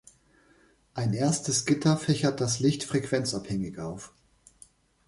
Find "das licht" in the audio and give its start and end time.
2.41-2.83